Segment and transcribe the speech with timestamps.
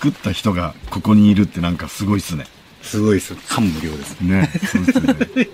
[0.00, 2.46] 作った人がここにいるってなんかすごいっすね。
[2.80, 3.34] すごいです。
[3.34, 4.18] 感無量です。
[4.22, 4.50] ね。
[4.66, 4.92] そうで
[5.26, 5.48] すね。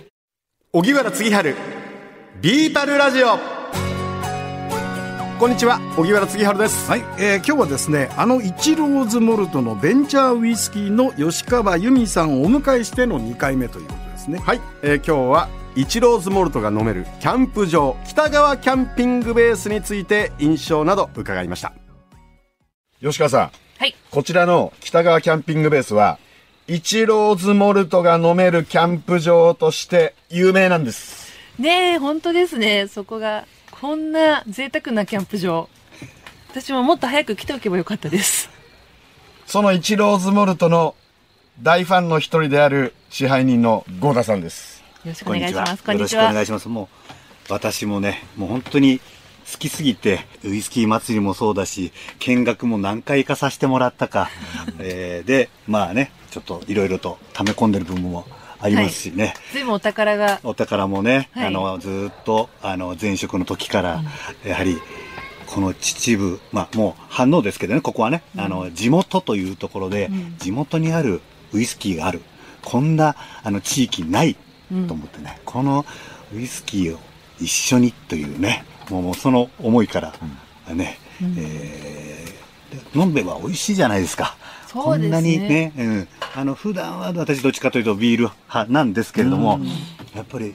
[0.73, 1.57] 荻原次春
[2.41, 3.39] ビータルラジオ
[5.41, 21.73] こんにちは荻原次春ですはい、えー今日はですねあのイチローズモルトのベンチャーウイスキーの吉川由美さんをお迎えしての2回目ということですねはい、えー今日はイチローズモルトが飲めるキャンプ場北川キャンピングベースについて印象など伺いました
[23.01, 23.66] 吉川さん。
[23.79, 23.95] はい。
[24.11, 26.19] こちらの北川キャンピングベースは、
[26.67, 31.33] イチローズモルトが飲めるキャンプ場として有名なんです。
[31.59, 32.87] ねえ、本当ですね。
[32.89, 35.69] そこが、こんな贅沢なキャンプ場。
[36.51, 38.49] 私ももっと早く来ておけばよかったです。
[39.47, 40.95] そのイチローズモルトの
[41.63, 44.83] 大ファンの一人である支配人のゴーダさんです。
[45.05, 45.71] よろしくお願いします。
[45.91, 46.69] よろしくお願いします。
[46.69, 46.89] も
[47.49, 49.01] う、私もね、もう本当に
[49.51, 54.29] 好きすぎて、ウイスキー祭りもそうだし、見学も何回かさせてもらったか。
[54.81, 58.27] えーで、まあね、ちょっといろいろと溜め込んでる部分も
[58.61, 59.35] ありますしね。
[59.53, 59.65] ずい。
[59.65, 61.47] ぶんお宝が、お宝もね、はい。
[61.47, 64.03] あの、ずーっと、あの、前職の時から、
[64.45, 64.79] やはり、
[65.47, 70.37] この秩父、まあもう反応ですけどね、ここはね、あの、地元というところで、うん。
[70.39, 71.21] 地元にある
[71.53, 72.21] ウイスキーがある。
[72.65, 74.37] こんな、あの、地域ない
[74.73, 75.87] うんと思ってね、この
[76.35, 77.01] ウイスキーを
[77.41, 80.15] 一緒にというね、もうその思いから、
[80.75, 82.17] ね、えー
[82.71, 84.37] で飲んべば美味しいじゃないですか。
[84.67, 84.83] すね。
[84.83, 89.61] こんなにね、うん、あの、普段は私どっちかというとビール派なんですけれども、
[90.15, 90.55] やっぱり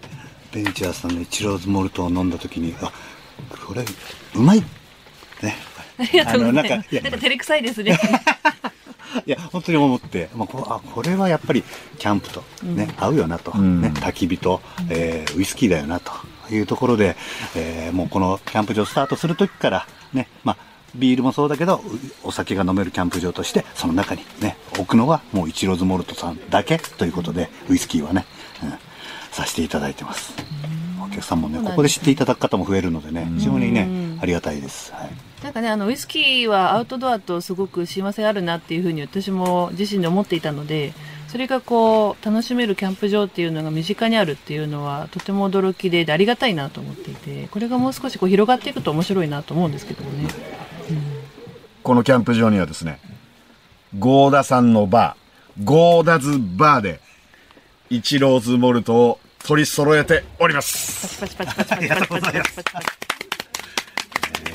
[0.52, 2.92] ベンチャーさんのイチローズモルトを飲んだ時に、あ、
[3.66, 3.84] これ、
[4.36, 4.60] うまい。
[5.42, 5.56] ね。
[5.98, 6.68] ありがとうございます。
[6.68, 7.98] あのなんかいやなんか照れくさいですね。
[9.26, 11.64] いや、本当に思って、まあ、こあこれはやっぱり
[12.00, 13.82] キャンプとね、合うよなと、ん。
[13.82, 16.12] ね、焚き火と、えーウイスキーだよなと
[16.56, 17.16] いうところで、
[17.56, 20.58] えーもうこのキャンプ場スタートする時から、ね、まあ、
[20.96, 21.82] ビールもそうだけど、う
[22.24, 28.26] お酒が飲めるキャンプ場として、その中にね、置くのはもうイチローズモルトさんだけということで、ウイスキーはね、
[28.64, 28.72] うん、
[29.32, 30.34] させていただいてます。
[31.04, 34.94] お客さんもね、ここで知っていただく方も増えるのでね、非常にね、ありがたいです。
[34.94, 35.10] はい。
[35.44, 40.94] なんかね、あの、ウイスキーはアウトドアとすごく親和性あるなっていうふうに私も自身で思っていたので、
[41.32, 50.28] それがこう、楽しめるキャンプ場っていうのが身近にあるっていうのはとても驚きで、でありがたいなと思っていて、これがもう少しこう広がっていくと面白いなと思うんですけどもね。
[51.84, 53.00] このキャンプ場にはですね、
[53.98, 57.00] ゴーダさんのバー、ゴーダズバーで、
[57.90, 61.22] イチローズモルトを取り揃えております。
[61.22, 62.88] パチパチパチパチパチパチパチパチパチパチ パチ。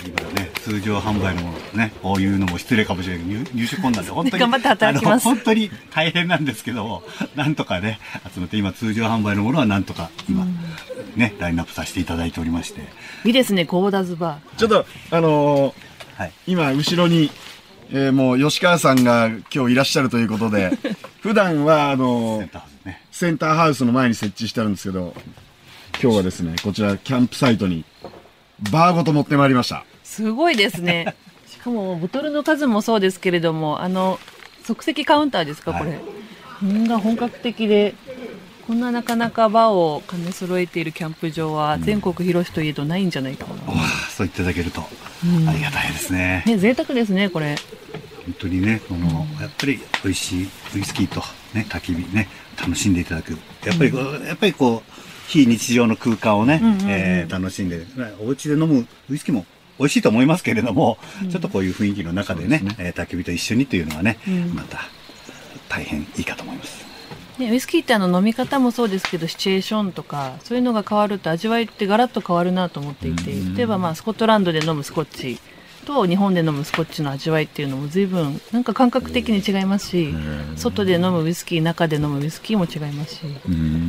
[0.07, 4.41] 今ね、通常販売のものね、こういうのも失礼かもしれないけど、入入手困難で、本当に。
[4.43, 7.05] 頑張って働きますあの本当に大変なんですけども、
[7.37, 8.01] なんとかね、
[8.35, 10.45] 集めて、今通常販売のものはなんとか、今、
[11.15, 12.81] ね、ラインナップさせていただいておりまして。
[13.25, 14.59] いいですね、ゴーダズバー。
[14.59, 16.33] ちょっと、あのーはい。
[16.49, 17.31] 今、後ろに、
[17.93, 20.77] えーもう吉川さんが今日いらっしゃるということで、
[21.23, 23.03] 普段は、あのーセンターハウスね。
[23.13, 25.15] センターハウスの前に設置してあるんですけど、
[26.03, 27.85] 今日はですね、こちらキャンプサイトに、
[28.71, 29.85] バーごと持ってまいりました。
[30.05, 31.15] すごいですね。
[31.49, 34.19] しかも、ボトルの数もそうですけれども、あの、
[34.65, 35.91] 即席カウンターですか、これ。
[36.63, 37.95] うんが本格的で、
[38.67, 43.53] こんななかなかバーを兼ね揃えているキャンプ場は、全国広しといえどないんじゃないかな。
[43.73, 46.43] わあそう言っていただけると、ありがたいですね。
[46.47, 47.57] ね、贅沢ですね、これ。
[48.25, 51.23] 本当にね、この、やっぱり美味しいウイスキーと
[51.55, 52.29] ね、焚き火ね、
[52.59, 53.39] 楽しんでいただく。
[53.65, 54.93] やっぱりこう、やっぱりこう、
[55.27, 57.85] 非日常の空間をね、うんうん楽しんで、
[58.21, 59.45] お家で飲むウイスキーも
[59.79, 60.99] 美味しいと思いますけれども、
[61.31, 64.55] ちょっとこういう雰囲気の中でね、えー焚き火と一緒にというのはね、ん。
[64.55, 64.81] また
[65.69, 66.87] 大変いいかと思います。
[67.39, 75.39] ね、ウイスキーってあの飲み方もそうですけど、シチュエーションとか、そういうのが変わると味わいってガラッと変わるなと思っていて、例えばまあスコットランドで飲むスコッチ
[75.87, 80.15] と日本で飲むスコッチの味わいっていうのも随分なんか感覚的に違いますし、
[80.57, 83.21] 外で飲むウイスキー、中で飲むウイスキーも違いますし、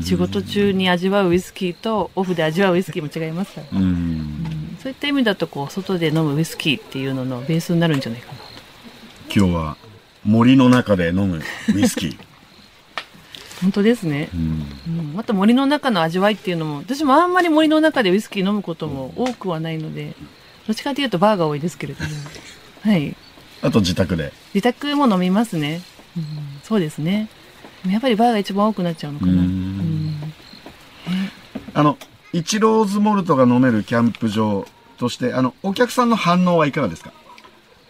[0.04, 8.44] 仕事中に味わうウイスキーとオフで味わうウイスキーも違いますから、うんそういった意味だとこう、外で飲むウイスキーっていうののベースになるんじゃないかなと。
[9.36, 9.78] 今日は
[10.24, 11.42] 森の中で飲む
[11.74, 12.18] ウイスキー。
[13.60, 14.30] 本当ですね。
[14.34, 20.14] うん、また森の中の味わいっていうのも、私もあんまり森の中でウイスキー飲むことも多くはないので、
[20.68, 22.12] どっちかというとバーが多いですけれども。
[22.82, 23.16] はい。
[23.62, 24.34] あと自宅で。
[24.54, 25.82] 自宅も飲みますね。
[26.16, 26.24] うん、
[26.64, 27.30] そうですね。
[27.88, 29.32] やっぱりバーが一番多くなっちゃうのかな。
[29.32, 30.34] うん
[31.74, 31.98] あの、
[32.34, 34.68] イチローズモルトが飲めるキャンプ場
[34.98, 37.14] として、あの、お客さんの反応はいかがですか？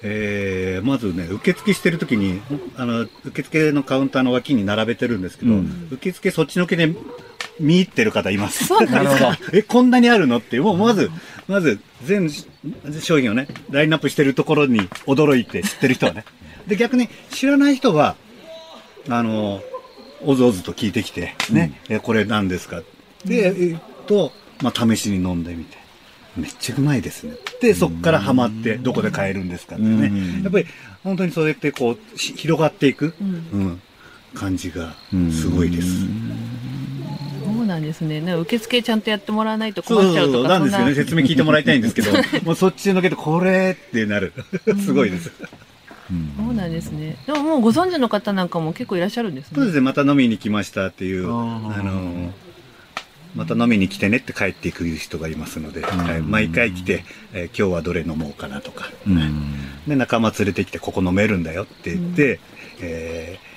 [0.03, 2.41] えーまずね、受付してる時に、
[2.75, 5.55] あの、受付のカウンターの脇に並べてるんですけど、
[5.91, 6.93] 受付そっちのけで
[7.59, 8.65] 見入ってる方います。
[8.65, 9.37] そうなんですか？
[9.53, 10.37] え、こんなにあるの？
[10.37, 11.09] って、もうまず、
[11.47, 12.29] まず、全
[13.01, 16.25] 商品をね、ラインナップしてるところに驚いて知ってる人はね、
[16.67, 18.15] で、逆に知らない人は、
[19.09, 19.61] あの、
[20.23, 22.81] おずおずと聞いてきて、ね、えこれ何ですか？
[23.25, 23.77] で、えっ
[24.07, 24.31] と、
[24.61, 25.77] まあ、試しに飲んでみて。
[26.35, 27.33] めっちゃうまいですね。
[27.61, 30.07] で、そこからハマって、どこで買えるんですかってね。
[30.07, 30.43] うん。
[30.43, 30.65] やっぱり、
[31.03, 33.27] 本当にそうやってこう、し広がっていく、うん。
[33.53, 33.81] うん、
[34.35, 34.93] 感じが、
[35.31, 35.87] すごいです。
[35.87, 36.09] そう
[37.77, 38.21] なんですね。
[38.21, 40.95] な受付ちゃんとやってもらわないとそうそうそう、困っちゃうとか、なんですよね。
[40.95, 42.11] 説明聞いてもらいたいんですけど、
[42.43, 44.33] もうそっちのけど、これってなる。
[44.83, 45.31] すごいです。
[46.37, 47.17] そうなんですね。
[47.27, 49.55] でももうご存知の方なんかも結構いらっしゃるんですね。
[49.55, 52.33] そうですね、また飲みに来ましたっていう、あの、
[53.35, 57.03] また飲みに来てねって帰っていく人がいますので、はい毎回来て、
[57.33, 58.89] えー今日はどれ飲もうかなとか、
[59.87, 62.39] で、仲間連れてきて、ここ飲めるんだよって言って、
[62.81, 63.47] えー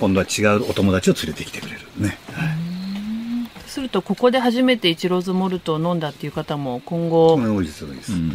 [0.00, 2.18] 今度は違うお友達を連れてきてくれるね。
[3.72, 7.66] すると、ここで初めてイチローズモルトを飲んだっていう方も今後多い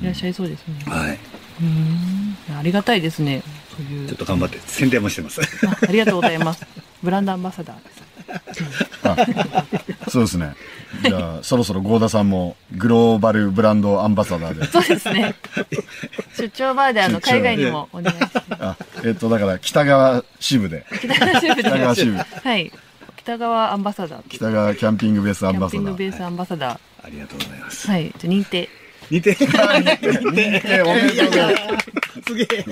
[0.03, 0.83] らっしゃいそうですね。
[0.85, 1.19] はい。
[1.61, 3.43] うんありがたいですね。
[4.07, 5.41] ちょっと頑張って宣伝もしてます。
[5.67, 6.65] あありがとうございます。
[7.03, 8.07] ブランドアンバサダーです。
[10.09, 10.55] そうですね。
[11.03, 14.65] じゃあ、そろそろ合田さんもグローバルブランドアンバサダーで。
[14.65, 15.35] そうですね。
[16.35, 18.41] 出張バーであの海外にもお願いして。
[18.59, 20.85] あ、えっと、だから北川支部で。
[20.99, 22.17] 北川支部で北川支部。
[22.17, 22.71] はい。
[23.27, 24.23] 北川アンバサダー。
[24.29, 25.83] キ北川キャンピングベースアンャバサダー。
[25.83, 27.85] ンピングベースアンバサダありがとうございます。
[27.89, 27.91] ー。
[27.91, 28.03] はい。
[28.17, 28.69] じゃあ認定。
[29.11, 32.65] 似て、えおめでとうございますすげえ。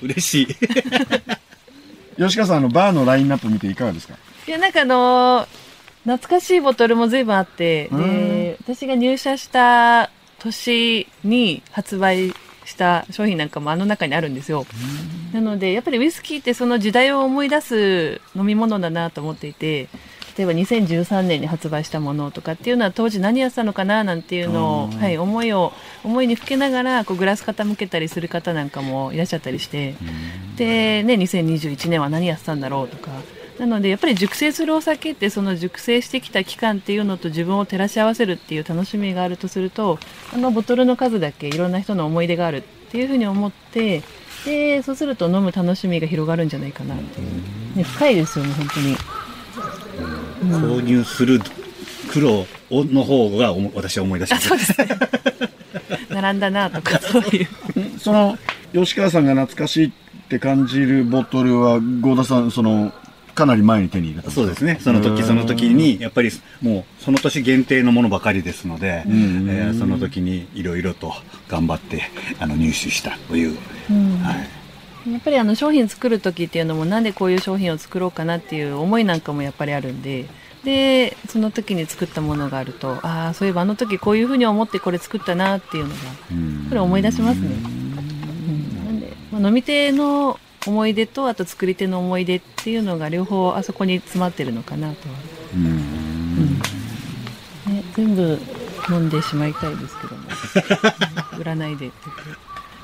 [0.00, 0.46] 嬉しい。
[2.16, 4.14] 吉川さん、あの、バーのラインナップ見ていかがですか？
[4.48, 5.46] いや、なんかあのー
[6.04, 10.08] 懐かしいボトルも随分あって、で、私が入社した
[10.38, 12.32] 年に発売
[12.80, 14.64] した商品なんかもあの中にあるんですよ。
[15.34, 19.88] なので、やっぱりウイスキーってその時代を思い出す飲み物だなと思っていて、
[20.38, 25.72] 例えば2013年に発売したものとかっていうのは当時何やってたのかななんていうのを、はい、思いを、
[26.02, 29.94] 思いにふけながらこうグラス傾けたりする方なんかもいらっしゃったりして、
[30.56, 33.10] で、ね、2021年は何やってたんだろうとか、
[33.60, 39.98] なのでやっぱり熟成するお酒ってその熟成してきた期間っていうのと自分を照らし合わせるっていう楽しみがあるとすると
[40.32, 44.02] あのボトルの数だけいろんな人の思い出があるっていうふうに思って
[44.46, 47.20] でそうすると飲む楽しみが広がるんじゃないかなって。
[47.20, 48.96] いう、ね、深いですよね本当に。
[50.40, 51.38] 購入する
[52.10, 54.48] 苦労をの方が私は思い出します。
[54.48, 54.88] そうですね。
[56.08, 57.48] 並んだなとかそういう。
[57.98, 58.38] その、
[58.72, 59.90] 吉川さんが懐かしいっ
[60.28, 62.92] て感じるボトルは、合田さん、その、
[63.40, 64.78] かなり前に手に入れたそうですね。
[64.80, 71.14] その時その時に、やっぱりもうその年限定のものばかりですので、んえーその時にいろいろと
[71.48, 72.02] 頑張って
[72.38, 73.56] あの入手したという。
[74.22, 74.34] は
[75.06, 75.10] い。
[75.10, 80.26] やっぱりあの商品作る時っていうのもなんでこういう商品を作ろうかなっていう思いなんかもやっぱりあるんで
[80.62, 85.96] でその時に作ったものがあるとああそういえばあの時こういうふうに思ってこれ作ったなっていうのが
[86.68, 87.46] これ思い出しますね。
[87.46, 87.90] うん
[88.84, 95.14] なんで、まあ、飲み手の思い出とあと作り手の思い出っていうのが両方あそこに詰まってるのかなとは、
[95.54, 96.58] うん。
[96.58, 98.38] ね、全部
[98.90, 100.22] 飲んでしまいたいですけども。
[101.38, 101.90] 売らないで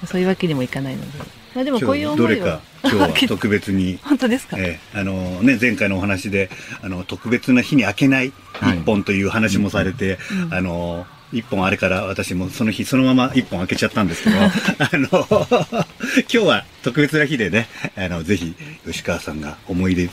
[0.06, 1.18] そういうわけにもいかないので、
[1.54, 3.98] まあ、でもこういう思いをどれか今日は特別に。
[4.04, 6.50] 本当ですか、えーあのね、前回のお話で、
[6.82, 8.32] あの、特別な日に開けない
[8.62, 10.18] 一本という話もされて、
[10.50, 14.50] あの、一本あれから私もその日そのまま一本開けちゃったんですけど、 あ
[14.92, 18.54] の、今日は特別な日でね、あの、ぜひ、
[18.86, 20.10] 吉川さんが思い出に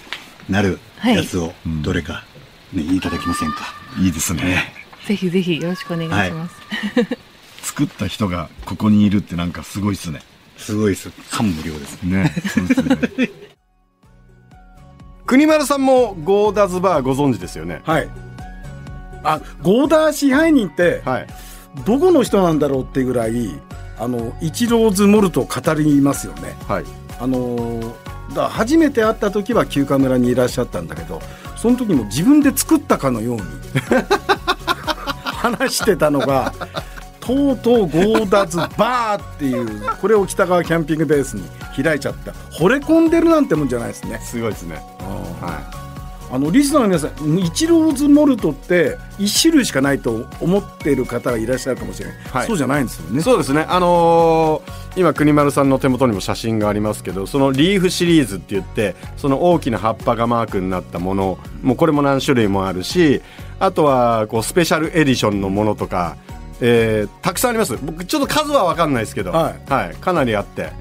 [0.50, 1.54] なるやつを、
[1.84, 2.26] どれか、
[2.74, 3.74] ね、いただきませんか？
[4.00, 4.74] いいですね。
[5.06, 6.56] ぜひぜひよろしくお願いします、
[7.62, 10.22] 作った人がここにいるってなんかすごいっすね。
[10.58, 11.12] すごいです。
[11.30, 12.02] 感無量です。
[12.04, 12.34] ね。
[12.48, 12.82] そうです
[13.18, 13.30] ね。
[15.26, 17.82] 国丸さんもゴーダズバーご存知ですよね？
[17.86, 18.10] はい
[19.24, 21.28] あゴーダー支配人ってはい。
[21.86, 23.50] どこの人なんだろうっていうぐらい
[23.98, 26.56] あのイチローズモルトを語りますよね。
[26.68, 26.84] はい。
[27.20, 31.22] あのーだ初めて会った時は休暇村にいらっしゃったんだけど
[31.56, 33.42] その時も自分で作ったかのように
[35.24, 36.54] 話してたのが
[37.20, 41.44] とうとうゴーダズバーっていうこれを北川キャンピングベースに
[41.82, 42.32] 開いちゃった。
[42.58, 44.20] 惚れ込んでるなんてもんじゃないですね。
[44.24, 44.76] すごいですね。
[45.42, 45.83] は
[46.34, 52.48] あのリスナーの皆さんイチローズモルトって1種類しかないと思っている方がいらっしゃるかもしれない、はい。
[52.48, 53.20] そうじゃないんですよね。
[53.20, 53.68] いそうですね。
[53.70, 63.24] あのー今国丸さんの手元にも写真がありますけどそのリーフシリーズって言ってその大きな葉っぱがマークになったものもうこれも何種類もあるし
[63.60, 66.16] あとはこうスペシャルエディションのものとか、
[66.62, 67.78] えーたくさんあります。
[67.78, 69.96] 僕ちょっと数は分かんないですけど、はい。
[70.00, 70.72] かなりあって。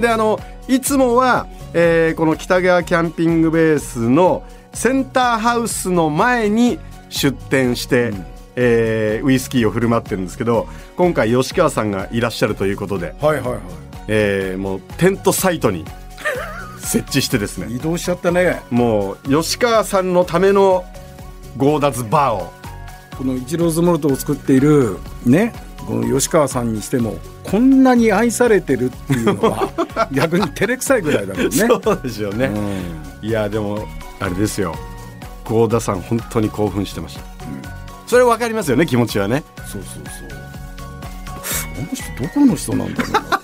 [0.00, 8.12] であのいつもは、えーこの北川キャンピングベースのセンターハウスの前に出店して、
[8.56, 13.60] えーウイスキーを振る舞ってるんですけど今回吉川さんがいらっしゃるということで、はいはいはい。
[14.08, 15.84] えーもうテントサイトに
[16.78, 17.66] 設置してですね。
[17.74, 18.60] 移動しちゃったね。
[18.70, 20.84] もう吉川さんのための
[21.56, 22.52] ゴーダズバーを。
[23.16, 24.96] このイチローズモルトを作っている
[25.26, 25.52] ね
[25.86, 29.68] この吉川さんにしてもこんなに愛されてるっていうのは
[30.10, 31.50] 逆に照れくさいぐらいだもんね。
[31.50, 33.28] そうですよね、うん。
[33.28, 33.86] いやでも
[34.20, 34.74] あれですよ。
[35.44, 37.24] 合田さん本当に興奮してました、
[38.06, 39.42] それ分かりますよね気持ちはね。
[39.66, 40.40] そうそうそう。
[41.74, 43.12] この人どこの人なんだろう。
[43.12, 43.40] な。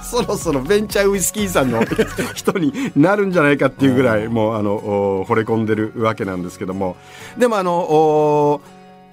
[0.04, 1.84] そろそろベンチャーウイスキーさんの
[2.34, 6.96] 人になるんじゃないかっていうぐらいもうあのお惚れ込んでるわけなんですけども。
[7.38, 8.60] でもあのお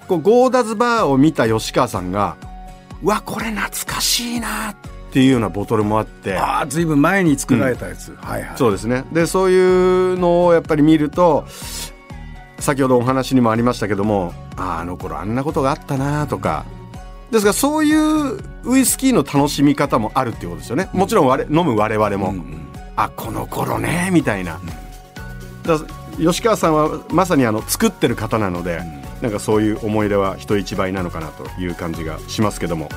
[0.06, 2.36] こうゴーダズバーを見た吉川さんが
[3.02, 4.88] うわこれ懐かしいなって
[5.22, 6.36] いうようなボトルもあって。
[6.36, 8.16] ああ、ずいぶん前に作られたやつ。
[8.20, 8.56] はいはい。
[8.56, 9.04] そうですね。
[9.12, 11.46] でそういうのをやっぱり見ると
[12.58, 16.64] 先ほどお話にもありましたけどもあーあの頃あんなことがあったなとか。
[17.30, 20.88] ですからそういうウイスキーの楽しみ方もあるっていうことですよね。
[20.94, 22.68] もちろん我飲む我々も、うんうん。
[22.96, 24.58] あこの頃ねみたいな、
[25.62, 25.84] だか
[26.18, 28.80] ら吉川さんはまさにあの作ってる方なので、
[29.20, 32.88] なんかそういう思い出は人一倍なのかなという感じがしますけども。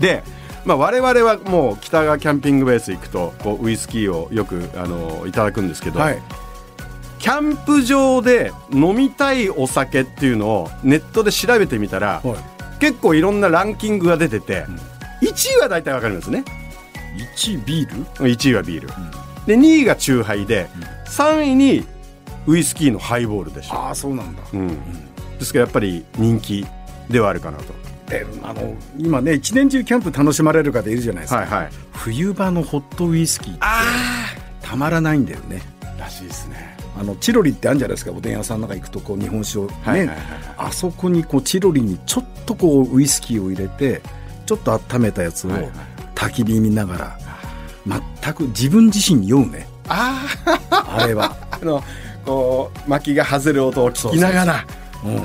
[0.00, 0.22] で、
[0.64, 6.22] まあ、我々はもう北川キャンピングベース行くとこうウイスキーをよくあのいただくんですけど、はい。
[7.18, 12.78] キャンプ場で飲みたいお酒っていうのをネットで調べてみたら、はい。
[12.80, 14.66] 結構いろんなランキングが出てて、
[15.20, 16.44] 1位は大体わかるんですね。
[17.36, 18.88] 1ビール？1位はビール、
[19.46, 20.68] で2位がチューハイで、
[21.06, 21.84] 3位に
[22.46, 24.42] ウイスキーのハイボールでしょ、ああ、そうなんだ。
[24.52, 24.68] うん。
[25.38, 26.66] ですからやっぱり人気
[27.08, 27.72] ではあるかなと
[28.12, 31.70] であの今ね一年中キャンプ楽しまれる方いるじゃないですか、はいはい。
[31.92, 33.62] 冬場のホットウイスキーって
[34.66, 35.62] たまらないんだよね。
[35.98, 36.76] らしいですね。
[36.98, 38.12] あのチロリってあるんじゃないですか。
[38.12, 40.18] おでん屋さんなんか行くとこう日本酒をね、はいはいはい
[40.58, 44.02] あそこにこうチロリにちょっとこうウイスキーを入れて
[44.46, 45.72] ちょっと温めたやつをはいはい。
[46.14, 47.18] 焚き火見ながら
[48.22, 49.66] 全く自分自身に酔うね。
[49.88, 50.26] あ
[50.70, 51.82] あれは、あ あの
[52.24, 54.66] こう薪が外れる音を聞きながら。
[55.04, 55.22] うん。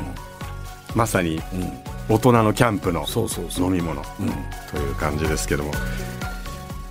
[0.95, 1.35] まさに。
[1.53, 1.79] うん、
[2.09, 3.67] 大人のキャンプのそうそうそう。
[3.67, 4.01] 飲み物。
[4.19, 4.29] うん。
[4.71, 5.71] という感じですけども。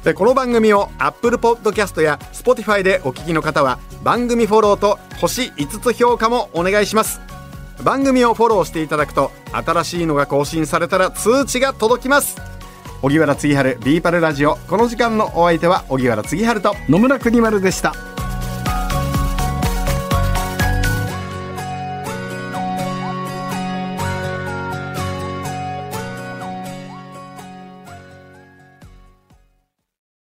[0.05, 7.21] でこの番組を Apple Podcast や Spotify でお聞きの方は番組フォローと星5つ評価もお願いします。
[7.83, 12.41] 番組をフォローしていただくと新しいのが更新されたら通知が届きます。
[13.03, 14.57] 荻原次春ビーパルラジオ。
[14.69, 17.93] この時間のお相手は荻原次春と野村国丸でした